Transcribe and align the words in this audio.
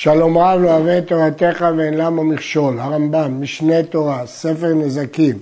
שלום 0.00 0.38
רב 0.38 0.60
לא 0.60 0.70
אוהב 0.70 0.86
את 0.86 1.06
תורתך 1.08 1.64
ואין 1.76 1.94
למה 1.94 2.22
מכשול, 2.22 2.80
הרמב"ם, 2.80 3.42
משנה 3.42 3.82
תורה, 3.82 4.26
ספר 4.26 4.74
נזקים, 4.74 5.38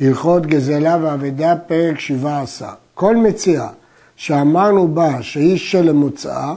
הלכות 0.00 0.46
גזלה 0.46 0.98
ואבדה, 1.02 1.56
פרק 1.66 2.00
17. 2.00 2.72
כל 2.94 3.16
מציאה 3.16 3.68
שאמרנו 4.16 4.88
בה 4.88 5.22
שהיא 5.22 5.58
של 5.58 5.92
מוצאה, 5.92 6.54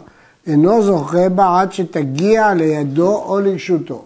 אינו 0.48 0.84
זוכה 0.84 1.30
בה 1.30 1.62
עד 1.62 1.74
שתגיע 1.74 2.54
לידו 2.54 3.16
או 3.26 3.40
לרשותו. 3.40 4.04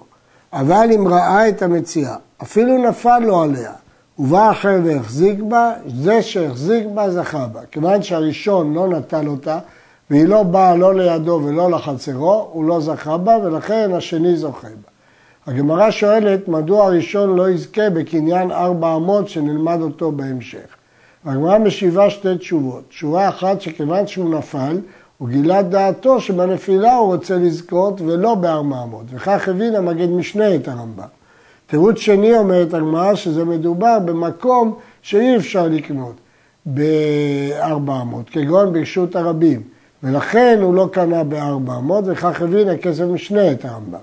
אבל 0.54 0.90
אם 0.96 1.08
ראה 1.08 1.50
את 1.50 1.62
המציאה, 1.62 2.16
אפילו 2.42 2.90
נפל 2.90 3.20
לו 3.20 3.42
עליה, 3.42 3.72
ובא 4.20 4.52
אחר 4.52 4.80
והחזיק 4.84 5.40
בה, 5.40 5.74
זה 6.02 6.22
שהחזיק 6.22 6.86
בה 6.94 7.12
זכה 7.12 7.48
בה. 7.48 7.62
כיוון 7.72 8.04
שהראשון 8.04 8.74
לא 8.74 8.88
נטל 8.88 9.28
אותה, 9.28 9.60
והיא 10.10 10.26
לא 10.26 10.44
באה 10.44 10.76
לא 10.76 10.96
לידו 10.96 11.42
ולא 11.44 11.72
לחצרו, 11.72 12.50
הוא 12.52 12.66
לא 12.66 12.80
זכה 12.80 13.18
בה, 13.18 13.38
ולכן 13.44 13.92
השני 13.94 14.36
זוכה 14.36 14.68
בה. 14.68 14.96
הגמרא 15.48 15.92
שואלת, 15.92 16.48
מדוע 16.48 16.86
הראשון 16.86 17.36
לא 17.36 17.50
יזכה 17.50 17.90
בקניין 17.90 18.52
ארבע 18.52 18.96
אמות 18.96 19.30
שנלמד 19.30 19.82
אותו 19.82 20.12
בהמשך. 20.12 20.76
הגמרא 21.26 21.58
משיבה 21.58 22.10
שתי 22.10 22.38
תשובות. 22.38 22.84
תשובה 22.90 23.30
אחת, 23.30 23.62
שכיוון 23.62 24.08
שהוא 24.08 24.36
נפל, 24.36 24.80
הוא 25.18 25.30
גילה 25.30 25.62
דעתו 25.62 26.22
שבנפילה 26.22 26.96
הוא 26.96 27.16
רוצה 27.16 27.36
לזכות 27.36 28.02
ולא 28.02 28.36
בארבע 28.36 28.84
אמות, 28.84 29.06
וכך 29.10 29.48
הבין 29.48 29.76
המגד 29.76 30.10
משנה 30.10 30.56
את 30.56 30.68
הרמב"ם. 30.68 31.04
תירוץ 31.68 31.98
שני 31.98 32.38
אומרת 32.38 32.74
הגמרא 32.74 33.16
שזה 33.16 33.46
מדובר 33.46 34.00
במקום 34.00 34.76
שאי 35.02 35.36
אפשר 35.38 35.68
לקנות 35.68 36.16
בארבע 36.66 38.02
אמות, 38.02 38.30
כגון 38.30 38.74
ברשות 38.74 39.16
הרבים. 39.16 39.75
ולכן 40.06 40.60
הוא 40.62 40.74
לא 40.74 40.90
קנה 40.92 41.24
בארבע 41.24 41.76
אמות, 41.76 42.04
וכך 42.08 42.42
הבין 42.42 42.70
הכסף 42.70 43.04
משנה 43.04 43.52
את 43.52 43.66
הרמב"ם. 43.66 44.00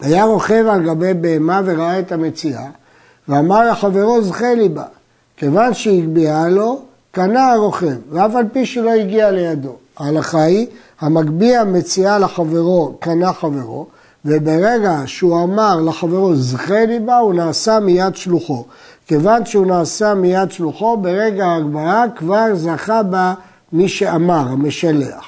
היה 0.00 0.24
רוכב 0.24 0.64
על 0.70 0.82
גבי 0.86 1.14
בהמה 1.14 1.60
וראה 1.64 1.98
את 1.98 2.12
המציאה, 2.12 2.66
ואמר 3.28 3.70
לחברו 3.70 4.22
זכה 4.22 4.54
לי 4.54 4.68
בה. 4.68 4.84
כיוון 5.36 5.74
שהגביהה 5.74 6.48
לו, 6.48 6.80
קנה 7.10 7.52
הרוכב, 7.52 7.96
ואף 8.10 8.34
על 8.34 8.44
פי 8.52 8.66
שלא 8.66 8.90
הגיע 8.90 9.30
לידו. 9.30 9.76
ההלכה 9.98 10.42
היא, 10.42 10.66
המגביה 11.00 11.64
מציאה 11.64 12.18
לחברו, 12.18 12.96
קנה 13.00 13.32
חברו, 13.32 13.86
וברגע 14.24 15.02
שהוא 15.06 15.42
אמר 15.42 15.80
לחברו 15.80 16.36
זכה 16.36 16.84
לי 16.86 16.98
בה, 16.98 17.18
הוא 17.18 17.34
נעשה 17.34 17.80
מיד 17.80 18.16
שלוחו. 18.16 18.64
כיוון 19.06 19.46
שהוא 19.46 19.66
נעשה 19.66 20.14
מיד 20.14 20.52
שלוחו, 20.52 20.96
ברגע 20.96 21.46
ההגבהה 21.46 22.04
כבר 22.16 22.54
זכה 22.54 23.02
בה 23.02 23.34
מי 23.72 23.88
שאמר, 23.88 24.44
המשלח. 24.48 25.24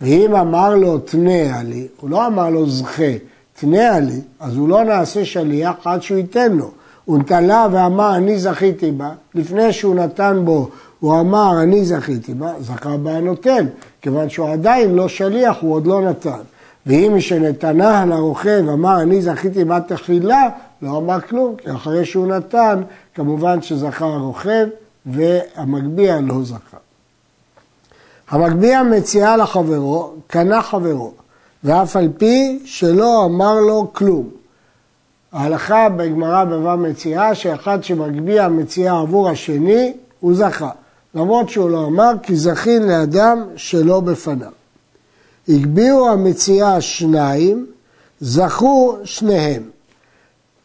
ואם 0.00 0.34
אמר 0.34 0.74
לו 0.74 0.98
תנה 0.98 1.62
לי, 1.62 1.86
הוא 2.00 2.10
לא 2.10 2.26
אמר 2.26 2.50
לו 2.50 2.70
זכה, 2.70 3.12
תנה 3.60 4.00
לי, 4.00 4.20
אז 4.40 4.56
הוא 4.56 4.68
לא 4.68 4.84
נעשה 4.84 5.24
שליח 5.24 5.74
עד 5.84 6.02
שהוא 6.02 6.18
ייתן 6.18 6.52
לו. 6.52 6.70
הוא 7.04 7.18
נטלה 7.18 7.66
ואמר 7.72 8.16
אני 8.16 8.38
זכיתי 8.38 8.90
בה, 8.90 9.10
לפני 9.34 9.72
שהוא 9.72 9.94
נתן 9.94 10.40
בו, 10.44 10.68
הוא 11.00 11.20
אמר 11.20 11.62
אני 11.62 11.84
זכיתי 11.84 12.34
בה, 12.34 12.52
זכה 12.60 12.96
בה 12.96 13.10
הנותן, 13.10 13.66
כיוון 14.02 14.28
שהוא 14.28 14.48
עדיין 14.48 14.94
לא 14.94 15.08
שליח, 15.08 15.56
הוא 15.60 15.74
עוד 15.74 15.86
לא 15.86 16.00
נתן. 16.00 16.40
ואם 16.86 17.12
מי 17.14 17.20
שנתנה 17.20 18.04
לרוכב 18.06 18.64
אמר 18.72 19.02
אני 19.02 19.22
זכיתי 19.22 19.64
בה 19.64 19.80
תחילה, 19.80 20.48
לא 20.82 20.96
אמר 20.98 21.20
כלום, 21.20 21.56
כי 21.56 21.70
אחרי 21.70 22.04
שהוא 22.04 22.26
נתן, 22.26 22.82
כמובן 23.14 23.62
שזכה 23.62 24.04
הרוכב 24.04 24.66
והמגביה 25.06 26.20
לא 26.20 26.42
זכה. 26.42 26.76
המגביה 28.30 28.82
מציעה 28.82 29.36
לחברו, 29.36 30.12
קנה 30.26 30.62
חברו, 30.62 31.12
ואף 31.64 31.96
על 31.96 32.08
פי 32.18 32.58
שלא 32.64 33.24
אמר 33.24 33.60
לו 33.60 33.90
כלום. 33.92 34.28
ההלכה 35.32 35.88
בגמרא 35.88 36.44
בבא 36.44 36.74
מציאה 36.74 37.34
שאחד 37.34 37.84
שמגביה 37.84 38.48
מציאה 38.48 39.00
עבור 39.00 39.28
השני, 39.28 39.92
הוא 40.20 40.34
זכה. 40.34 40.70
למרות 41.14 41.48
שהוא 41.48 41.70
לא 41.70 41.86
אמר, 41.86 42.12
כי 42.22 42.36
זכין 42.36 42.82
לאדם 42.82 43.44
שלא 43.56 44.00
בפניו. 44.00 44.50
הגביהו 45.48 46.08
המציאה 46.08 46.80
שניים, 46.80 47.66
זכו 48.20 48.96
שניהם. 49.04 49.62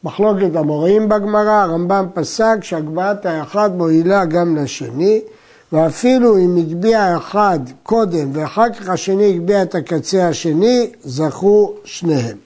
מחלוקת 0.03 0.55
המוראים 0.55 1.09
בגמרא, 1.09 1.51
הרמב"ם 1.51 2.05
פסק 2.13 2.57
שהגבהת 2.61 3.25
האחד 3.25 3.75
מועילה 3.75 4.25
גם 4.25 4.55
לשני, 4.55 5.21
ואפילו 5.73 6.37
אם 6.37 6.57
הגביה 6.57 7.17
אחד 7.17 7.59
קודם 7.83 8.29
ואחר 8.33 8.73
כך 8.73 8.89
השני 8.89 9.29
הגביה 9.29 9.61
את 9.61 9.75
הקצה 9.75 10.27
השני, 10.27 10.91
זכו 11.03 11.73
שניהם. 11.85 12.37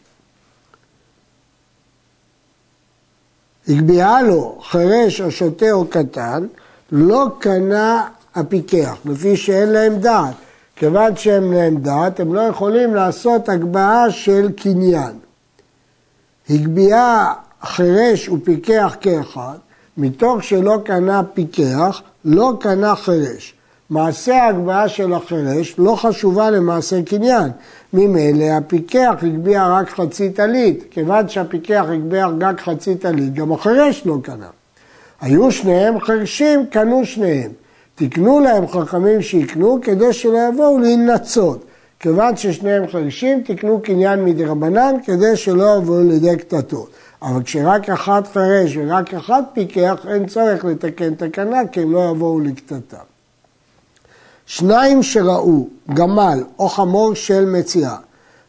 הגביהה 3.67 4.21
לו 4.21 4.59
חירש 4.63 5.21
או 5.21 5.31
שוטה 5.31 5.71
או 5.71 5.87
קטן, 5.87 6.47
לא 6.91 7.25
קנה 7.39 8.07
הפיקח, 8.35 8.97
לפי 9.05 9.37
שאין 9.37 9.69
להם 9.69 9.95
דעת. 9.99 10.33
כיוון 10.75 11.15
שאין 11.15 11.43
להם 11.43 11.77
דעת, 11.77 12.19
הם 12.19 12.33
לא 12.33 12.41
יכולים 12.41 12.95
לעשות 12.95 13.49
הגבהה 13.49 14.11
של 14.11 14.51
קניין. 14.55 15.13
הגביהה 16.49 17.33
חירש 17.63 18.29
ופיקח 18.29 18.95
כאחד, 19.01 19.57
מתוך 19.97 20.43
שלא 20.43 20.77
קנה 20.85 21.21
פיקח, 21.33 22.01
לא 22.27 22.53
קנה 22.59 22.95
חירש. 22.95 23.53
מעשה 23.89 24.43
ההגבהה 24.43 24.89
של 24.89 25.13
החירש 25.13 25.75
לא 25.77 25.95
חשובה 25.95 26.49
למעשה 26.49 27.01
קניין. 27.01 27.49
ממילא 27.93 28.45
הפיקח 28.45 29.13
הגביה 29.21 29.67
רק 29.67 29.89
חצי 29.89 30.29
טלית, 30.29 30.83
כיוון 30.91 31.29
שהפיקח 31.29 31.85
הגביה 31.93 32.27
רק 32.41 32.61
חצי 32.61 32.95
טלית, 32.95 33.33
גם 33.33 33.51
החירש 33.51 34.05
לא 34.05 34.17
קנה. 34.23 34.47
היו 35.21 35.51
שניהם 35.51 35.99
חירשים, 35.99 36.65
קנו 36.65 37.05
שניהם. 37.05 37.51
תקנו 37.95 38.39
להם 38.39 38.67
חכמים 38.67 39.21
שיקנו 39.21 39.79
כדי 39.81 40.13
שלא 40.13 40.37
יבואו 40.53 40.79
להינצות. 40.79 41.65
כיוון 41.99 42.35
ששניהם 42.35 42.87
חירשים, 42.87 43.43
תקנו 43.45 43.81
קניין 43.83 44.25
מדרבנן 44.25 44.95
כדי 45.05 45.35
שלא 45.35 45.77
יבואו 45.77 46.03
לידי 46.03 46.37
קטטות. 46.37 46.89
אבל 47.21 47.43
כשרק 47.43 47.89
אחד 47.89 48.21
חירש 48.33 48.77
ורק 48.77 49.13
אחד 49.13 49.43
פיקח, 49.53 50.05
אין 50.07 50.27
צורך 50.27 50.65
לתקן 50.65 51.15
תקנה, 51.15 51.67
כי 51.71 51.81
הם 51.81 51.91
לא 51.91 52.11
יבואו 52.11 52.39
לקטטה. 52.39 52.97
שניים 54.45 55.03
שראו 55.03 55.67
גמל 55.93 56.43
או 56.59 56.69
חמור 56.69 57.13
של 57.13 57.45
מציאה, 57.45 57.95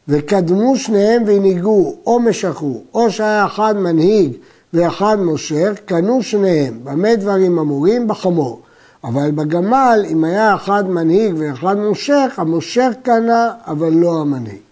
וקדמו 0.08 0.76
שניהם 0.76 1.22
והנהיגו 1.26 1.96
או 2.06 2.20
משכו, 2.20 2.82
או 2.94 3.10
שהיה 3.10 3.46
אחד 3.46 3.76
מנהיג 3.76 4.32
ואחד 4.74 5.16
מושך, 5.20 5.72
קנו 5.86 6.22
שניהם. 6.22 6.80
במה 6.84 7.16
דברים 7.16 7.58
אמורים? 7.58 8.08
בחמור. 8.08 8.60
אבל 9.04 9.30
בגמל, 9.30 10.04
אם 10.10 10.24
היה 10.24 10.54
אחד 10.54 10.90
מנהיג 10.90 11.34
ואחד 11.38 11.76
מושך, 11.76 12.32
המושך 12.36 12.88
קנה, 13.02 13.50
אבל 13.66 13.92
לא 13.92 14.20
המנהיג. 14.20 14.67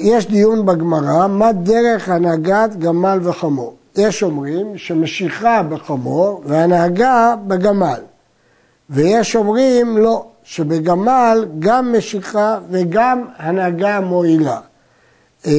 יש 0.00 0.26
דיון 0.26 0.66
בגמרא, 0.66 1.26
מה 1.26 1.52
דרך 1.52 2.08
הנהגת 2.08 2.76
גמל 2.78 3.18
וחמור. 3.22 3.74
יש 3.96 4.22
אומרים 4.22 4.78
שמשיכה 4.78 5.62
בחמור 5.62 6.42
והנהגה 6.46 7.34
בגמל. 7.46 8.00
ויש 8.90 9.36
אומרים 9.36 9.98
לא, 9.98 10.26
שבגמל 10.44 11.46
גם 11.58 11.92
משיכה 11.98 12.58
וגם 12.70 13.24
הנהגה 13.36 14.00
מועילה. 14.00 14.60
אה, 15.46 15.52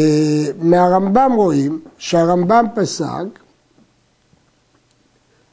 מהרמב"ם 0.61 1.31
רואים 1.35 1.79
שהרמב"ם 1.97 2.65
פסק 2.75 3.39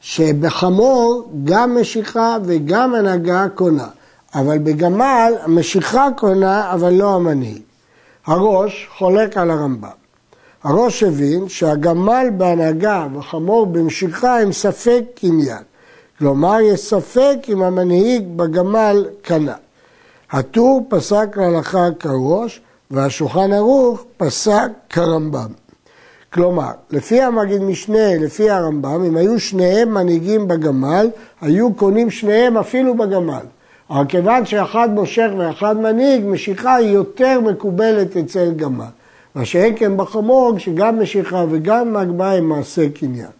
שבחמור 0.00 1.30
גם 1.44 1.80
משיכה 1.80 2.36
וגם 2.44 2.94
הנהגה 2.94 3.46
קונה, 3.54 3.86
אבל 4.34 4.58
בגמל 4.58 5.32
המשיכה 5.42 6.08
קונה 6.16 6.72
אבל 6.72 6.92
לא 6.92 7.14
המנהיג. 7.14 7.67
הראש 8.28 8.88
חולק 8.98 9.36
על 9.36 9.50
הרמב"ם. 9.50 9.88
הראש 10.62 11.02
הבין 11.02 11.48
שהגמל 11.48 12.26
בהנהגה 12.36 13.06
וחמור 13.14 13.66
במשיכה 13.66 14.40
הם 14.40 14.52
ספק 14.52 15.02
קניין. 15.14 15.62
כלומר, 16.18 16.60
יש 16.60 16.80
ספק 16.80 17.36
אם 17.48 17.62
המנהיג 17.62 18.24
בגמל 18.36 19.06
קנה. 19.22 19.54
הטור 20.30 20.86
פסק 20.88 21.36
להלכה 21.36 21.86
כראש, 21.98 22.60
והשולחן 22.90 23.52
ערוך 23.52 24.04
פסק 24.16 24.68
כרמב"ם. 24.90 25.52
כלומר, 26.32 26.70
לפי 26.90 27.20
המגיד 27.22 27.62
משנה, 27.62 28.16
לפי 28.16 28.50
הרמב"ם, 28.50 29.04
אם 29.04 29.16
היו 29.16 29.40
שניהם 29.40 29.94
מנהיגים 29.94 30.48
בגמל, 30.48 31.10
היו 31.40 31.74
קונים 31.74 32.10
שניהם 32.10 32.56
אפילו 32.58 32.96
בגמל. 32.96 33.44
אבל 33.90 34.04
כיוון 34.08 34.46
שאחד 34.46 34.88
מושך 34.94 35.28
ואחד 35.38 35.76
מנהיג, 35.76 36.24
משיכה 36.26 36.74
היא 36.74 36.88
יותר 36.88 37.40
מקובלת 37.40 38.16
אצל 38.16 38.50
גמל. 38.56 38.84
מה 39.34 39.44
שאין 39.44 39.74
כן 39.76 39.96
בחמור, 39.96 40.58
שגם 40.58 41.02
משיכה 41.02 41.44
וגם 41.50 41.96
הגבהה 41.96 42.36
הם 42.36 42.48
מעשה 42.48 42.88
קניין. 42.88 43.30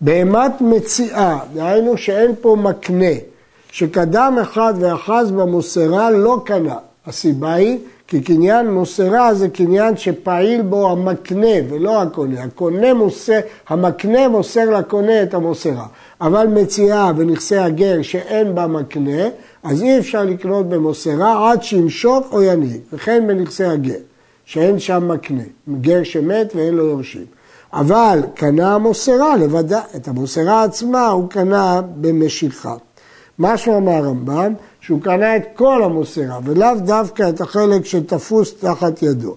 בהמת 0.00 0.60
מציאה, 0.60 1.38
דהיינו 1.54 1.96
שאין 1.96 2.34
פה 2.40 2.56
מקנה, 2.62 3.14
שקדם 3.70 4.38
אחד 4.42 4.74
ואחז 4.80 5.30
במוסרה 5.30 6.10
לא 6.10 6.42
קנה, 6.44 6.76
הסיבה 7.06 7.54
היא 7.54 7.78
כי 8.06 8.20
קניין 8.20 8.70
מוסרה 8.70 9.34
זה 9.34 9.48
קניין 9.48 9.96
שפעיל 9.96 10.62
בו 10.62 10.90
המקנה 10.90 11.56
ולא 11.68 12.02
הקונה. 12.02 12.42
הקונה 12.42 12.94
מוסר, 12.94 13.38
המקנה 13.68 14.28
מוסר 14.28 14.70
לקונה 14.78 15.22
את 15.22 15.34
המוסרה. 15.34 15.86
אבל 16.20 16.46
מציאה 16.46 17.12
ונכסי 17.16 17.56
הגר 17.56 18.02
שאין 18.02 18.54
בה 18.54 18.66
מקנה, 18.66 19.28
אז 19.62 19.82
אי 19.82 19.98
אפשר 19.98 20.24
לקנות 20.24 20.68
במוסרה 20.68 21.50
עד 21.50 21.62
שימשוך 21.62 22.26
או 22.32 22.42
ינהיג. 22.42 22.80
וכן 22.92 23.26
בנכסי 23.26 23.64
הגר, 23.64 23.94
שאין 24.44 24.78
שם 24.78 25.08
מקנה. 25.08 25.42
גר 25.80 26.02
שמת 26.02 26.52
ואין 26.54 26.74
לו 26.74 26.86
יורשים. 26.86 27.24
אבל 27.72 28.20
קנה 28.34 28.74
המוסרה 28.74 29.36
לבדה, 29.36 29.80
את 29.96 30.08
המוסרה 30.08 30.62
עצמה 30.62 31.06
הוא 31.06 31.30
קנה 31.30 31.80
במשיכה. 32.00 32.74
משמע 33.40 33.80
מהרמב"ם 33.80 34.52
שהוא 34.80 35.00
קנה 35.02 35.36
את 35.36 35.42
כל 35.54 35.82
המוסרה 35.82 36.38
ולאו 36.44 36.74
דווקא 36.78 37.28
את 37.28 37.40
החלק 37.40 37.84
שתפוס 37.84 38.54
תחת 38.54 39.02
ידו. 39.02 39.34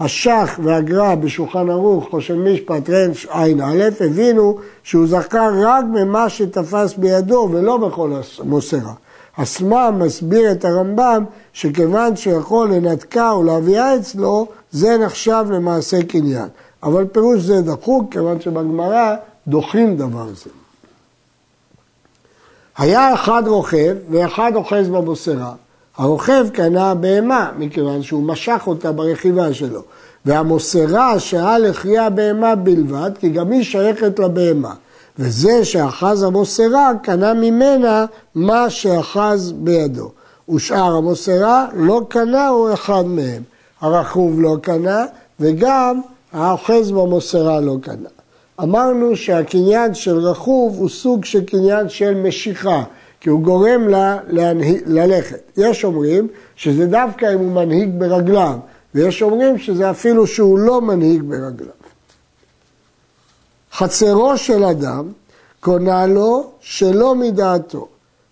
השח 0.00 0.60
והגר"א 0.62 1.14
בשולחן 1.14 1.70
ערוך, 1.70 2.08
חושן 2.10 2.38
משפט 2.38 2.90
רנש 2.90 3.26
ע"א, 3.26 4.04
הבינו 4.04 4.58
שהוא 4.82 5.06
זכה 5.06 5.48
רק 5.62 5.84
ממה 5.84 6.28
שתפס 6.28 6.94
בידו 6.94 7.48
ולא 7.52 7.76
בכל 7.76 8.12
המוסרה. 8.38 8.92
הסמ"ם 9.36 9.98
מסביר 9.98 10.52
את 10.52 10.64
הרמב"ם 10.64 11.24
שכיוון 11.52 12.16
שיכול 12.16 12.70
לנתקה 12.70 13.34
ולהביאה 13.34 13.96
אצלו, 13.96 14.46
זה 14.70 14.98
נחשב 14.98 15.44
למעשה 15.50 16.02
קניין. 16.02 16.48
אבל 16.82 17.04
פירוש 17.04 17.40
זה 17.40 17.62
דחוק, 17.62 18.12
כיוון 18.12 18.40
שבגמרא 18.40 19.14
דוחים 19.48 19.96
דבר 19.96 20.26
זה. 20.34 20.65
היה 22.78 23.14
אחד 23.14 23.42
רוכב 23.46 23.96
ואחד 24.10 24.52
אוחז 24.54 24.88
בבוסרה. 24.88 25.52
הרוכב 25.96 26.46
קנה 26.52 26.94
בהמה, 26.94 27.50
מכיוון 27.58 28.02
שהוא 28.02 28.22
משך 28.22 28.62
אותה 28.66 28.92
ברכיבה 28.92 29.54
שלו. 29.54 29.82
והמוסרה 30.24 31.20
שעה 31.20 31.58
לחייה 31.58 32.10
בהמה 32.10 32.54
בלבד, 32.54 33.10
כי 33.20 33.28
גם 33.28 33.52
היא 33.52 33.64
שייכת 33.64 34.18
לבהמה. 34.18 34.74
וזה 35.18 35.64
שאחז 35.64 36.22
המוסרה, 36.22 36.92
קנה 37.02 37.34
ממנה 37.34 38.06
מה 38.34 38.70
שאחז 38.70 39.52
בידו. 39.52 40.10
ושאר 40.54 40.96
המוסרה 40.96 41.66
לא 41.74 42.00
קנה 42.08 42.48
הוא 42.48 42.72
אחד 42.74 43.06
מהם. 43.06 43.42
הרכוב 43.80 44.40
לא 44.40 44.56
קנה, 44.62 45.04
וגם 45.40 46.00
האוחז 46.32 46.90
במוסרה 46.90 47.60
לא 47.60 47.76
קנה. 47.82 48.15
אמרנו 48.62 49.16
שהקניין 49.16 49.94
של 49.94 50.18
רכוב 50.18 50.76
הוא 50.78 50.88
סוג 50.88 51.24
של 51.24 51.44
קניין 51.44 51.88
של 51.88 52.14
משיכה, 52.14 52.84
כי 53.20 53.30
הוא 53.30 53.40
גורם 53.40 53.88
לה 53.88 54.18
ללכת. 54.86 55.40
יש 55.56 55.84
אומרים 55.84 56.28
שזה 56.56 56.86
דווקא 56.86 57.34
אם 57.34 57.38
הוא 57.38 57.52
מנהיג 57.52 57.90
ברגליו, 57.98 58.58
ויש 58.94 59.22
אומרים 59.22 59.58
שזה 59.58 59.90
אפילו 59.90 60.26
שהוא 60.26 60.58
לא 60.58 60.80
מנהיג 60.80 61.22
ברגליו. 61.22 61.76
חצרו 63.72 64.36
של 64.36 64.64
אדם 64.64 65.12
קונה 65.60 66.06
לו 66.06 66.50
שלא 66.60 67.14
מדעתו. 67.14 67.88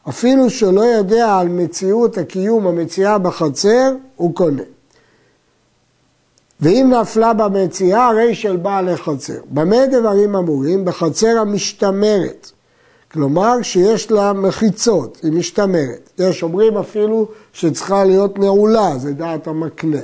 אפילו 0.08 0.50
שלא 0.50 0.80
יודע 0.80 1.36
על 1.36 1.48
מציאות 1.48 2.18
הקיום 2.18 2.66
המציאה 2.66 3.18
בחצר, 3.18 3.92
הוא 4.16 4.34
קונה. 4.34 4.62
ואם 6.60 6.92
נפלה 7.00 7.32
במציאה, 7.32 8.08
הרי 8.08 8.34
של 8.34 8.56
בעל 8.56 8.88
החצר. 8.88 9.38
במה 9.50 9.86
דברים 9.86 10.36
אמורים? 10.36 10.84
בחצר 10.84 11.38
המשתמרת. 11.38 12.50
כלומר 13.12 13.62
שיש 13.62 14.10
לה 14.10 14.32
מחיצות, 14.32 15.18
היא 15.22 15.32
משתמרת. 15.32 16.10
יש 16.18 16.42
אומרים 16.42 16.76
אפילו 16.76 17.28
שצריכה 17.52 18.04
להיות 18.04 18.38
נעולה, 18.38 18.98
זה 18.98 19.12
דעת 19.12 19.46
המקנה. 19.46 20.00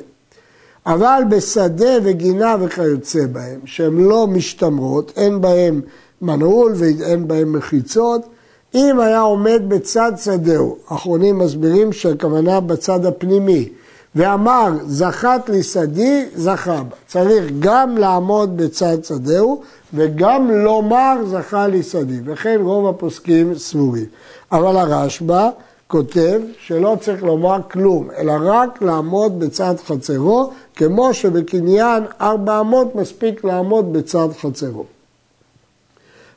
אבל 0.86 1.22
בשדה 1.30 1.90
וגינה 2.02 2.56
וכיוצא 2.60 3.26
בהם, 3.32 3.60
שהן 3.64 3.96
לא 3.96 4.26
משתמרות, 4.26 5.12
אין 5.16 5.40
בהם 5.40 5.80
מנעול 6.22 6.72
ואין 6.76 7.28
בהם 7.28 7.52
מחיצות, 7.52 8.22
אם 8.74 9.00
היה 9.00 9.20
עומד 9.20 9.62
בצד 9.68 10.12
שדהו, 10.16 10.76
אחרונים 10.88 11.38
מסבירים 11.38 11.92
שהכוונה 11.92 12.60
בצד 12.60 13.06
הפנימי, 13.06 13.68
ואמר 14.14 14.72
זכת 14.86 15.40
לי 15.48 15.62
שדי, 15.62 16.26
זכה 16.34 16.82
בה. 16.82 16.96
צריך 17.06 17.52
גם 17.58 17.98
לעמוד 17.98 18.56
בצד 18.56 19.04
שדהו 19.04 19.62
וגם 19.94 20.50
לומר 20.50 21.16
זכה 21.26 21.66
לי 21.66 21.82
שדי, 21.82 22.20
וכן 22.24 22.60
רוב 22.62 22.88
הפוסקים 22.88 23.54
סבורים. 23.54 24.06
אבל 24.52 24.76
הרשב"א 24.76 25.48
כותב 25.86 26.40
שלא 26.58 26.96
צריך 27.00 27.22
לומר 27.22 27.58
כלום, 27.70 28.08
אלא 28.18 28.32
רק 28.42 28.82
לעמוד 28.82 29.40
בצד 29.40 29.74
חצרו, 29.86 30.50
כמו 30.76 31.14
שבקניין 31.14 32.02
ארבע 32.20 32.60
אמות 32.60 32.94
מספיק 32.94 33.44
לעמוד 33.44 33.92
בצד 33.92 34.28
חצרו. 34.40 34.84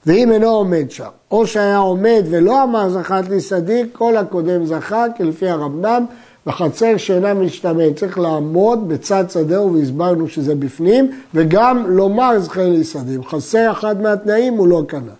ואם 0.05 0.31
אינו 0.31 0.49
עומד 0.49 0.91
שם, 0.91 1.09
או 1.31 1.47
שהיה 1.47 1.77
עומד 1.77 2.23
ולא 2.29 2.63
אמר 2.63 2.89
זכת 2.89 3.23
לי 3.29 3.41
שדי, 3.41 3.83
כל 3.91 4.17
הקודם 4.17 4.65
זכה, 4.65 5.05
כי 5.17 5.23
לפי 5.23 5.49
הרמב"ם 5.49 6.05
בחצר 6.47 6.97
שאינה 6.97 7.33
משתמעת, 7.33 7.95
צריך 7.95 8.19
לעמוד 8.19 8.89
בצד 8.89 9.29
שדהו 9.29 9.73
והסברנו 9.73 10.27
שזה 10.27 10.55
בפנים, 10.55 11.11
וגם 11.33 11.85
לומר 11.87 12.39
זכר 12.39 12.69
לי. 12.69 12.83
חסר 13.25 13.71
אחד 13.71 14.01
מהתנאים 14.01 14.53
הוא 14.53 14.67
לא 14.67 14.83
קנה. 14.87 15.13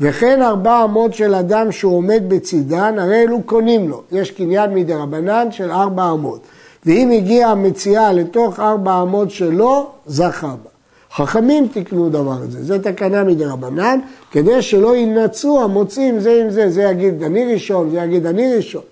וכן 0.00 0.42
ארבע 0.42 0.84
אמות 0.84 1.14
של 1.14 1.34
אדם 1.34 1.72
שהוא 1.72 1.96
עומד 1.96 2.22
בצידן, 2.28 2.98
הרי 2.98 3.22
אלו 3.22 3.42
קונים 3.42 3.88
לו. 3.88 4.02
יש 4.12 4.30
קניין 4.30 4.74
מדי 4.74 4.94
רבנן 4.94 5.46
של 5.50 5.70
ארבע 5.70 6.10
אמות. 6.12 6.40
ואם 6.86 7.10
הגיעה 7.10 7.50
המציאה 7.50 8.12
לתוך 8.12 8.60
ארבע 8.60 9.02
אמות 9.02 9.30
שלו, 9.30 9.86
זכה 10.06 10.46
בה. 10.46 10.70
חכמים 11.14 11.68
תקנו 11.72 12.08
דבר 12.08 12.32
הזה, 12.42 12.64
זה 12.64 12.82
תקנה 12.82 13.24
מדי 13.24 13.44
רבנן, 13.44 13.98
כדי 14.30 14.62
שלא 14.62 14.96
ינצו 14.96 15.62
המוצאים 15.62 16.20
זה 16.20 16.42
עם 16.44 16.50
זה, 16.50 16.70
זה 16.70 16.82
יגיד 16.82 17.22
אני 17.22 17.52
ראשון, 17.52 17.90
זה 17.90 17.96
יגיד 17.98 18.26
אני 18.26 18.56
ראשון. 18.56 18.82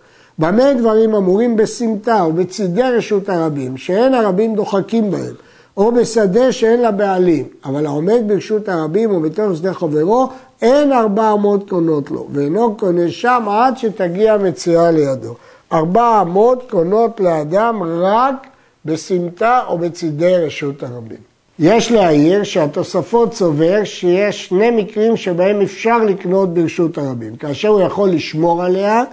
במה 0.41 0.75
דברים 0.75 1.15
אמורים 1.15 1.57
בסמטה 1.57 2.23
או 2.23 2.33
בצידי 2.33 2.83
רשות 2.83 3.29
הרבים, 3.29 3.77
שאין 3.77 4.15
הרבים 4.15 4.55
דוחקים 4.55 5.11
בהם, 5.11 5.35
או 5.77 5.93
בשדה 5.93 6.53
שאין 6.53 6.81
לה 6.81 6.91
בעלים, 6.91 7.45
אבל 7.65 7.87
העומד 7.87 8.23
ברשות 8.27 8.69
הרבים 8.69 9.17
ובתוך 9.17 9.57
שדה 9.57 9.75
חברו, 9.75 10.29
אין 10.63 10.93
ארבע 10.93 11.33
אמות 11.33 11.71
קונות 11.71 12.11
לו, 12.11 12.27
ואינו 12.33 12.77
קונה 12.77 13.11
שם 13.11 13.47
עד 13.51 13.79
שתגיע 13.79 14.37
מציאה 14.37 14.91
לידו. 14.91 15.35
ארבע 15.73 16.23
אמות 16.23 16.71
קונות 16.71 17.21
לאדם 17.21 17.83
רק 17.83 18.47
בסמטה 18.85 19.61
או 19.69 19.79
בצידי 19.79 20.37
רשות 20.37 20.83
הרבים. 20.83 21.31
יש 21.59 21.93
להעיר 21.93 22.43
שהתוספות 22.43 23.35
סובר 23.35 23.85
שיש 23.85 24.47
שני 24.47 24.71
מקרים 24.71 25.17
שבהם 25.17 25.61
אפשר 25.61 25.99
לקנות 25.99 26.55
ברשות 26.55 26.99
הרבים, 26.99 27.37
כאשר 27.37 27.69
הוא 27.69 27.81
יכול 27.81 28.09
לשמור 28.11 28.63
עליה 28.63 29.05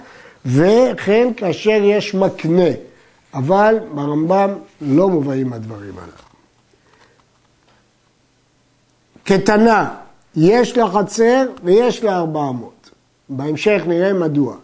וכן 0.47 1.27
כאשר 1.37 1.79
יש 1.83 2.15
מקנה, 2.15 2.69
אבל 3.33 3.75
ברמב"ם 3.95 4.53
לא 4.81 5.09
מובאים 5.09 5.53
הדברים 5.53 5.93
הללו. 5.97 6.27
קטנה, 9.23 9.89
יש 10.35 10.77
לה 10.77 10.87
חצר 10.87 11.45
ויש 11.63 12.03
לה 12.03 12.17
ארבע 12.17 12.49
אמות. 12.49 12.89
בהמשך 13.29 13.81
נראה 13.87 14.13
מדוע. 14.13 14.55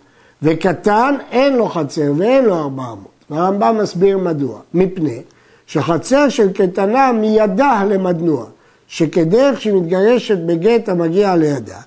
וקטן, 0.42 1.16
אין 1.32 1.56
לו 1.56 1.70
חצר 1.70 2.12
ואין 2.18 2.46
לו 2.46 2.56
ארבע 2.56 2.84
אמות. 2.84 3.12
והרמב"ם 3.30 3.78
מסביר 3.82 4.18
מדוע. 4.18 4.60
מפני 4.74 5.22
שחצר 5.68 6.30
של 6.30 6.54
קטנה 6.54 7.12
מידה 7.12 7.84
למדנוע, 7.90 8.46
שכדרך 8.88 9.62
שהיא 9.62 9.74
מתגרשת 9.74 10.38
בגט 10.38 10.90
המגיע 10.90 11.36
לידה, 11.36 11.80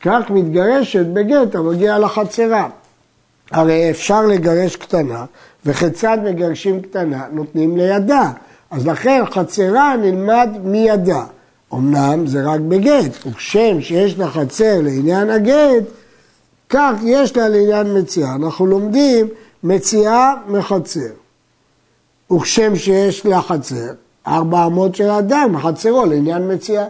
כך 0.00 0.30
מתגרשת 0.30 1.06
בגט 1.06 1.54
המגיע 1.54 1.98
לחצרה. 1.98 2.68
הרי 3.50 3.90
אפשר 3.90 4.26
לגרש 4.26 4.76
קטנה, 4.76 5.24
וכיצד 5.66 6.18
מגרשים 6.24 6.82
קטנה? 6.82 7.24
נותנים 7.32 7.76
לידה. 7.76 8.30
אז 8.70 8.86
לכן 8.86 9.22
חצרה 9.30 9.96
נלמד 9.96 10.48
מידה. 10.64 11.24
אמנם 11.74 12.26
זה 12.26 12.44
רק 12.44 12.60
בגט, 12.60 13.26
וכשם 13.26 13.80
שיש 13.80 14.18
לה 14.18 14.30
חצר 14.30 14.80
לעניין 14.82 15.30
הגט, 15.30 15.84
כך 16.68 16.92
יש 17.04 17.36
לה 17.36 17.48
לעניין 17.48 17.98
מציאה. 17.98 18.34
אנחנו 18.34 18.66
לומדים 18.66 19.26
מציאה 19.64 20.34
מחצר. 20.48 21.00
וכשם 22.32 22.76
שיש 22.76 23.26
לה 23.26 23.42
חצר, 23.42 23.92
ארבע 24.26 24.66
אמות 24.66 24.94
של 24.94 25.10
אדם, 25.10 25.58
חצרו 25.58 26.04
לעניין 26.04 26.52
מציאה. 26.52 26.84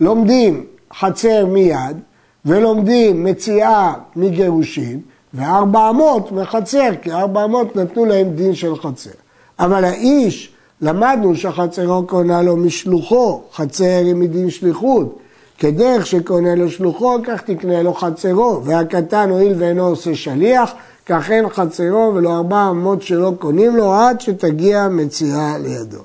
לומדים 0.00 0.66
חצר 0.94 1.46
מיד, 1.46 1.96
ולומדים 2.44 3.24
מציאה 3.24 3.94
מגירושין, 4.16 5.00
וארבע 5.36 5.90
אמות 5.90 6.32
מחצר, 6.32 6.88
כי 7.02 7.12
ארבע 7.12 7.44
אמות 7.44 7.76
נתנו 7.76 8.04
להם 8.04 8.30
דין 8.30 8.54
של 8.54 8.76
חצר. 8.76 9.10
אבל 9.58 9.84
האיש, 9.84 10.52
למדנו 10.80 11.36
שחצרו 11.36 12.06
קונה 12.06 12.42
לו 12.42 12.56
משלוחו, 12.56 13.40
חצר 13.54 14.02
היא 14.04 14.14
מדין 14.14 14.50
שליחות. 14.50 15.18
כדרך 15.58 16.06
שקונה 16.06 16.54
לו 16.54 16.70
שלוחו, 16.70 17.18
כך 17.24 17.42
תקנה 17.42 17.82
לו 17.82 17.94
חצרו. 17.94 18.60
והקטן 18.64 19.30
הואיל 19.30 19.54
ואינו 19.58 19.86
עושה 19.86 20.14
שליח, 20.14 20.72
כך 21.06 21.30
אין 21.30 21.48
חצרו 21.48 22.12
ולא 22.14 22.36
ארבע 22.36 22.68
אמות 22.70 23.02
שלא 23.02 23.32
קונים 23.38 23.76
לו 23.76 23.94
עד 23.94 24.20
שתגיע 24.20 24.88
מציאה 24.88 25.58
לידו. 25.58 25.98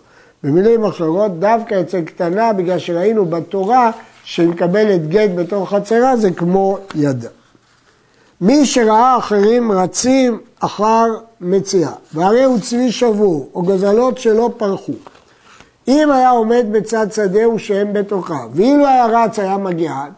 במילים 0.44 0.86
אחרות, 0.86 1.40
דווקא 1.40 1.82
אצל 1.82 2.02
קטנה, 2.02 2.54
בגלל 2.54 2.80
שראינו 2.80 3.26
בתורה 3.26 3.92
שהיא 4.24 4.48
מקבלת 4.48 5.08
גט 5.08 5.30
בתור 5.36 5.70
חצרה, 5.70 6.18
זה 6.18 6.32
כמו 6.32 6.78
ידה. 6.96 7.30
מי 8.42 8.66
שראה 8.66 9.18
אחרים 9.18 9.72
רצים 9.72 10.40
אחר 10.60 11.06
מציאה, 11.42 11.92
והרי 12.14 12.44
הוא 12.44 12.60
צבי 12.60 12.92
שבור, 12.92 13.50
או 13.54 13.62
גזלות 13.62 14.18
שלא 14.18 14.50
פרחו. 14.58 14.94
אם 15.88 16.12
היה 16.12 16.30
עומד 16.30 16.66
בצד 16.72 17.12
שדהו 17.12 17.60
שהם 17.60 17.94
בתוכה, 17.94 18.46
ואילו 18.54 18.88
היה 18.88 19.06
רץ 19.06 19.40
היה 19.40 19.58
מגיען, 19.58 20.10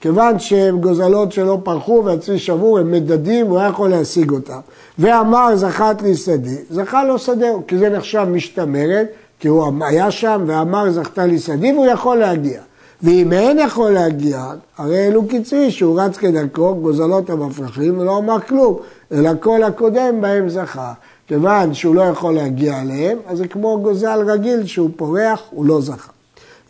כיוון 0.00 0.38
שהם 0.38 0.80
גוזלות 0.80 1.32
שלא 1.32 1.58
פרחו 1.62 2.02
והצבי 2.04 2.38
שבור, 2.38 2.78
הם 2.78 2.92
מדדים, 2.92 3.46
הוא 3.46 3.58
היה 3.58 3.68
יכול 3.68 3.90
להשיג 3.90 4.30
אותם. 4.30 4.60
ואמר 4.98 5.56
זכת 5.56 5.96
לי 6.02 6.14
שדי, 6.14 6.56
זכה 6.70 7.04
לו 7.04 7.18
שדהו, 7.18 7.62
כי 7.66 7.78
זה 7.78 7.88
נחשב 7.88 8.24
משתמרת, 8.24 9.06
כי 9.40 9.48
הוא 9.48 9.64
היה 9.80 10.10
שם 10.10 10.44
ואמר 10.46 10.90
זכתה 10.90 11.26
לי 11.26 11.38
שדי, 11.38 11.72
והוא 11.72 11.86
יכול 11.86 12.16
להגיע. 12.16 12.60
ואם 13.02 13.32
אין 13.32 13.58
יכול 13.58 13.90
להגיע, 13.90 14.44
הרי 14.78 15.06
אלו 15.06 15.28
קצרי 15.28 15.70
שהוא 15.70 16.00
רץ 16.00 16.16
כדרכו, 16.16 16.74
גוזלות 16.74 17.30
המפרחים, 17.30 17.98
ולא 17.98 18.18
אמר 18.18 18.40
כלום, 18.40 18.76
אלא 19.12 19.30
כל 19.40 19.62
הקודם 19.62 20.20
בהם 20.20 20.48
זכה. 20.48 20.92
כיוון 21.26 21.74
שהוא 21.74 21.94
לא 21.94 22.02
יכול 22.02 22.34
להגיע 22.34 22.80
אליהם, 22.80 23.18
אז 23.26 23.38
זה 23.38 23.48
כמו 23.48 23.80
גוזל 23.82 24.18
רגיל 24.26 24.66
שהוא 24.66 24.90
פורח, 24.96 25.42
הוא 25.50 25.66
לא 25.66 25.80
זכה. 25.80 26.12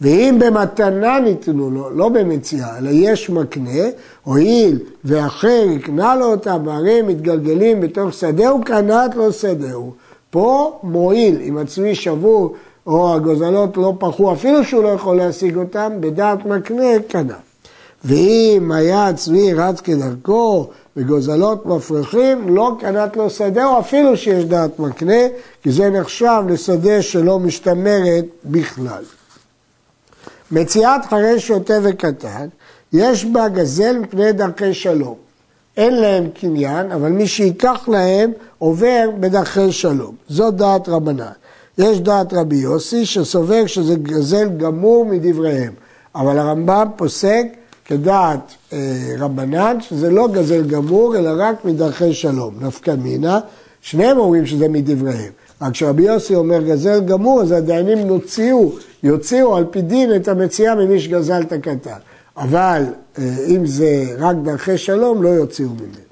ואם 0.01 0.37
במתנה 0.39 1.21
ניתנו 1.21 1.71
לו, 1.71 1.91
לא 1.91 2.09
במציאה, 2.09 2.79
אלא 2.79 2.91
יש 2.93 3.31
מקנה, 3.31 3.89
הואיל 4.25 4.79
ואחר 5.05 5.65
יקנה 5.71 6.17
לו 6.17 6.27
אותה, 6.27 6.57
והרי 6.65 6.99
הם 6.99 7.07
מתגלגלים 7.07 7.81
בתוך 7.81 8.13
שדהו, 8.13 8.61
קנת 8.65 9.15
לו 9.15 9.33
שדהו. 9.33 9.93
פה 10.31 10.79
מועיל, 10.83 11.41
אם 11.43 11.59
הצבי 11.59 11.95
שבור 11.95 12.55
או 12.87 13.15
הגוזלות 13.15 13.77
לא 13.77 13.95
פרחו, 13.99 14.33
אפילו 14.33 14.65
שהוא 14.65 14.83
לא 14.83 14.89
יכול 14.89 15.17
להשיג 15.17 15.57
אותם, 15.57 15.93
בדעת 16.01 16.47
מקנה 16.47 16.99
קנה. 17.09 17.37
ואם 18.05 18.73
היה 18.73 19.09
הצבי 19.09 19.55
רץ 19.55 19.81
כדרכו 19.81 20.71
וגוזלות 20.97 21.67
מפרחים, 21.67 22.57
לא 22.57 22.77
קנת 22.81 23.17
לו 23.17 23.31
שדה, 23.31 23.67
או 23.67 23.79
אפילו 23.81 24.17
שיש 24.17 24.45
דעת 24.45 24.79
מקנה, 24.79 25.21
כי 25.63 25.73
זה 25.73 25.91
נחשב 25.91 26.43
לשדה 26.49 27.03
שלא 27.03 27.39
משתמרת 27.39 28.25
בכלל. 28.45 29.03
מציאת 30.53 31.05
חרי 31.11 31.41
שוטה 31.41 31.75
וקטן, 31.83 32.47
יש 32.93 33.25
בה 33.25 33.49
גזל 33.49 33.99
מפני 33.99 34.33
דרכי 34.33 34.75
שלום. 34.75 35.15
אין 35.77 35.95
להם 35.95 36.29
קניין, 36.41 36.93
אבל 36.93 37.09
מי 37.09 37.27
שייקח 37.27 37.89
להם 37.89 38.33
עובר 38.59 39.11
בדרכי 39.21 39.73
שלום. 39.73 40.15
זו 40.29 40.51
דעת 40.51 40.89
רבנן. 40.89 41.33
יש 41.79 42.01
דעת 42.01 42.33
רבי 42.33 42.57
יוסי 42.57 43.07
שסובר 43.07 43.67
שזה 43.67 43.95
גזל 43.95 44.49
גמור 44.57 45.05
מדבריהם, 45.05 45.73
אבל 46.15 46.39
הרמב"ם 46.39 46.89
פוסק 46.97 47.47
כדעת 47.85 48.55
אה, 48.73 48.79
רבנן 49.19 49.77
שזה 49.81 50.11
לא 50.11 50.29
גזל 50.33 50.63
גמור 50.63 51.17
אלא 51.17 51.31
רק 51.37 51.65
מדרכי 51.65 52.15
שלום, 52.15 52.55
נפקא 52.61 52.91
מינה, 52.91 53.41
שניהם 53.81 54.19
אומרים 54.19 54.47
שזה 54.47 54.69
מדבריהם. 54.69 55.33
רק 55.63 55.73
כשרבי 55.73 56.03
יוסי 56.03 56.35
אומר 56.35 56.63
גזל 56.63 57.01
גמור, 57.01 57.43
אז 57.43 57.53
הדיינים 57.53 57.99
נוציאו, 57.99 58.73
יוציאו 59.03 59.57
על 59.57 59.65
פי 59.71 59.83
דין 59.83 60.17
את 60.17 60.29
המציאה 60.29 60.75
ממי 60.75 61.01
שגזל 61.01 61.43
את 61.43 61.53
הקטן. 61.53 61.99
אבל 62.37 62.83
אה, 63.19 63.25
אם 63.47 63.67
זה 63.67 64.05
רק 64.19 64.37
דרכי 64.45 64.79
שלום, 64.79 65.23
לא 65.23 65.29
יוציאו 65.29 65.69
ממנו. 65.69 66.12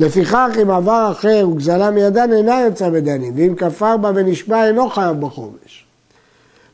לפיכך 0.00 0.48
אם 0.62 0.70
עבר 0.70 1.08
אחר 1.12 1.48
וגזלה 1.52 1.90
מידן 1.90 2.32
אינה 2.32 2.66
יצאה 2.66 2.90
בדנים, 2.90 3.32
ואם 3.36 3.54
כפר 3.54 3.96
בה 3.96 4.10
ונשבע 4.14 4.66
אינו 4.66 4.90
חייב 4.90 5.20
בחומש. 5.20 5.84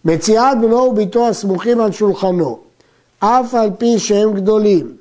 מציאת 0.04 0.60
בנו 0.60 0.76
וביתו 0.76 1.28
הסמוכים 1.28 1.80
על 1.80 1.92
שולחנו, 1.92 2.58
אף 3.18 3.54
על 3.54 3.70
פי 3.78 3.98
שהם 3.98 4.34
גדולים, 4.34 4.92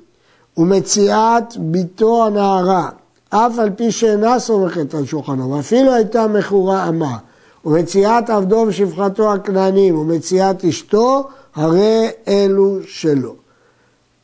ומציאת 0.56 1.56
ביתו 1.56 2.26
הנערה, 2.26 2.88
אף 3.30 3.58
על 3.58 3.70
פי 3.70 3.92
שאינה 3.92 4.38
סומכת 4.38 4.94
על 4.94 5.06
שולחנו, 5.06 5.50
ואפילו 5.50 5.94
הייתה 5.94 6.26
מכורה 6.26 6.88
אמה, 6.88 7.16
ומציאת 7.64 8.30
עבדו 8.30 8.64
ושפחתו 8.68 9.32
הכנענים, 9.32 9.98
ומציאת 9.98 10.64
אשתו, 10.64 11.28
הרי 11.54 12.08
אלו 12.28 12.78
שלו. 12.86 13.34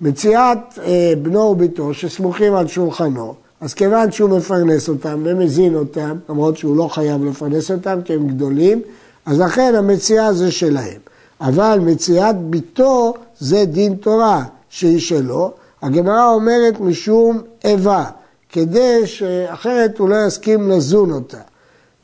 מציאת 0.00 0.58
אה, 0.78 1.12
בנו 1.22 1.40
וביתו 1.40 1.94
שסמוכים 1.94 2.54
על 2.54 2.66
שולחנו, 2.66 3.34
אז 3.62 3.74
כיוון 3.74 4.12
שהוא 4.12 4.30
מפרנס 4.30 4.88
אותם 4.88 5.22
ומזין 5.24 5.74
אותם, 5.74 6.16
למרות 6.28 6.56
שהוא 6.56 6.76
לא 6.76 6.88
חייב 6.88 7.24
לפרנס 7.24 7.70
אותם 7.70 7.98
כי 8.04 8.12
הם 8.12 8.28
גדולים, 8.28 8.82
אז 9.26 9.40
לכן 9.40 9.74
המציאה 9.74 10.32
זה 10.32 10.50
שלהם. 10.50 10.98
אבל 11.40 11.78
מציאת 11.82 12.36
ביתו 12.38 13.14
זה 13.38 13.64
דין 13.64 13.94
תורה 13.94 14.44
שהיא 14.70 15.00
שלו. 15.00 15.52
הגמרא 15.82 16.32
אומרת 16.32 16.80
משום 16.80 17.40
איבה, 17.64 18.04
כדי 18.52 19.06
שאחרת 19.06 19.98
הוא 19.98 20.08
לא 20.08 20.16
יסכים 20.26 20.70
לזון 20.70 21.10
אותה. 21.10 21.40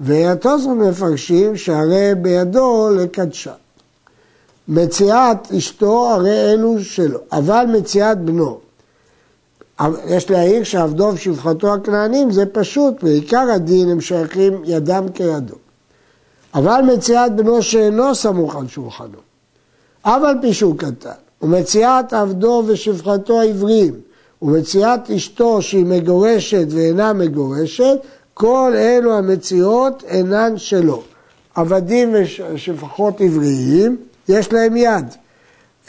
והתוספות 0.00 0.76
מפרשים 0.76 1.56
שהרי 1.56 2.14
בידו 2.22 2.90
לקדשה. 2.96 3.52
מציאת 4.68 5.52
אשתו 5.58 6.10
הרי 6.10 6.52
אלו 6.52 6.84
שלו, 6.84 7.18
אבל 7.32 7.66
מציאת 7.72 8.18
בנו 8.18 8.58
יש 10.06 10.30
להעיר 10.30 10.64
שעבדו 10.64 11.10
ושפחתו 11.14 11.74
הכנענים 11.74 12.30
זה 12.30 12.46
פשוט, 12.46 13.04
ועיקר 13.04 13.50
הדין 13.54 13.88
הם 13.88 14.00
שייכים 14.00 14.62
ידם 14.64 15.06
כידו. 15.14 15.54
אבל 16.54 16.80
מציאת 16.94 17.36
בנו 17.36 17.62
שאינו 17.62 18.14
סמוך 18.14 18.56
על 18.56 18.68
שולחנו, 18.68 19.18
אף 20.02 20.22
על 20.22 20.36
פי 20.40 20.54
שהוא 20.54 20.78
קטן, 20.78 21.10
ומציאת 21.42 22.12
עבדו 22.12 22.64
ושפחתו 22.66 23.40
העבריים, 23.40 23.94
ומציאת 24.42 25.10
אשתו 25.10 25.62
שהיא 25.62 25.86
מגורשת 25.86 26.66
ואינה 26.70 27.12
מגורשת, 27.12 27.96
כל 28.34 28.72
אלו 28.76 29.18
המציאות 29.18 30.04
אינן 30.06 30.54
שלו. 30.56 31.02
עבדים 31.54 32.14
ושפחות 32.14 33.20
עבריים, 33.20 33.96
יש 34.28 34.52
להם 34.52 34.76
יד. 34.76 35.04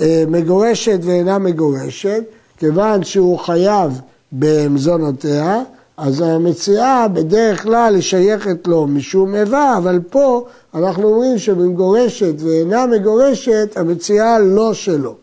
אה, 0.01 0.24
מגורשת 0.27 1.00
ואינה 1.03 1.39
מגורשת, 1.39 2.24
כיוון 2.60 3.04
שהוא 3.04 3.39
חייב 3.39 4.01
במזונותיה, 4.32 5.62
אז 5.98 6.22
המציאה 6.22 7.08
בדרך 7.08 7.63
כלל 7.63 7.96
היא 7.96 8.01
שייכת 8.01 8.68
לו 8.68 8.88
משום 8.88 9.36
איבה, 9.36 9.78
אבל 9.78 10.00
פה 10.10 10.46
אנחנו 10.74 11.04
אומרים 11.04 11.38
שמגורשת 11.38 12.34
ואינה 12.38 12.86
מגורשת, 12.86 13.74
המציאה 13.75 14.39
לא 14.39 14.74
שלו. 14.74 15.16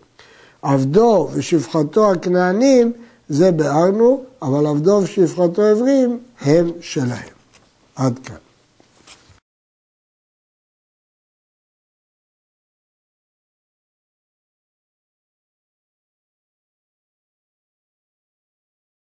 עבדו 0.63 1.29
ושפחתו 1.35 2.13
הכנענים, 2.13 2.93
זה 3.29 3.53
ביארנו, 3.53 4.23
אבל 4.43 4.67
עבדו 4.67 5.01
ושפחתו 5.03 5.63
עברים 5.63 6.19
הם 6.41 6.71
שלהם. 6.81 7.37
עד 7.97 8.19
כאן. 8.25 8.46